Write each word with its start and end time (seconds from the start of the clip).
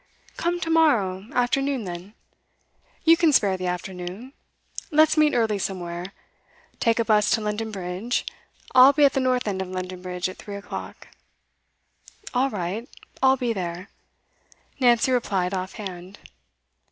Come 0.35 0.59
to 0.61 0.71
morrow 0.71 1.27
afternoon 1.31 1.83
then. 1.83 2.15
You 3.03 3.15
can 3.15 3.31
spare 3.31 3.55
the 3.55 3.67
afternoon. 3.67 4.33
Let's 4.89 5.15
meet 5.15 5.35
early 5.35 5.59
somewhere. 5.59 6.11
Take 6.79 6.97
a 6.97 7.05
bus 7.05 7.29
to 7.29 7.41
London 7.41 7.69
Bridge. 7.69 8.25
I'll 8.73 8.93
be 8.93 9.05
at 9.05 9.13
the 9.13 9.19
north 9.19 9.47
end 9.47 9.61
of 9.61 9.67
London 9.67 10.01
Bridge 10.01 10.27
at 10.27 10.37
three 10.37 10.55
o'clock.' 10.55 11.09
'All 12.33 12.49
right; 12.49 12.89
I'll 13.21 13.37
be 13.37 13.53
there,' 13.53 13.89
Nancy 14.79 15.11
replied 15.11 15.53
off 15.53 15.73
hand. 15.73 16.17